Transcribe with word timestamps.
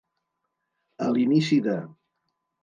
A 1.09 1.09
l'inici 1.17 1.61
de. 1.69 1.77